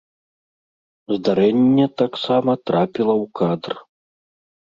[1.15, 3.73] Здарэнне таксама трапіла ў кадр.